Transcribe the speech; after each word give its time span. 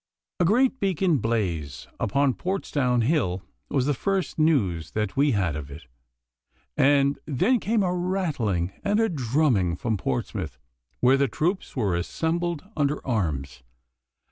A 0.39 0.45
great 0.45 0.79
beacon 0.79 1.19
blaze 1.19 1.87
upon 1.99 2.33
Portsdown 2.33 3.01
Hill 3.01 3.43
was 3.69 3.85
the 3.85 3.93
first 3.93 4.39
news 4.39 4.93
that 4.93 5.15
we 5.15 5.33
had 5.33 5.55
of 5.55 5.69
it, 5.69 5.83
and 6.75 7.19
then 7.27 7.59
came 7.59 7.83
a 7.83 7.93
rattling 7.95 8.73
and 8.83 8.99
a 8.99 9.09
drumming 9.09 9.75
from 9.75 9.97
Portsmouth, 9.97 10.57
where 11.01 11.17
the 11.17 11.27
troops 11.27 11.75
were 11.75 11.95
assembled 11.95 12.63
under 12.75 13.05
arms. 13.05 13.61